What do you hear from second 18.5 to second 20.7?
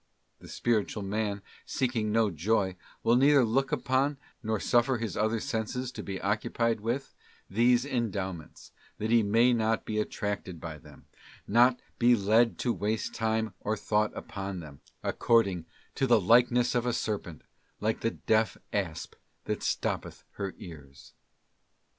asp that stoppeth her